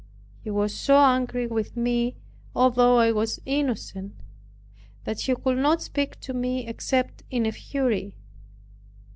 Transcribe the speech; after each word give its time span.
He 0.43 0.49
was 0.49 0.75
so 0.75 0.97
angry 0.97 1.45
with 1.45 1.77
me 1.77 2.15
(although 2.55 2.97
I 2.97 3.11
was 3.11 3.39
innocent), 3.45 4.15
that 5.03 5.21
he 5.21 5.35
could 5.35 5.59
not 5.59 5.83
speak 5.83 6.19
to 6.21 6.33
me 6.33 6.65
except 6.67 7.21
in 7.29 7.45
a 7.45 7.51
fury. 7.51 8.15